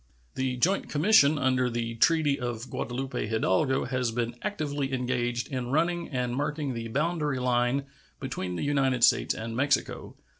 [0.33, 6.09] The joint commission under the treaty of Guadalupe Hidalgo has been actively engaged in running
[6.09, 7.85] and marking the boundary line
[8.19, 10.15] between the United States and Mexico.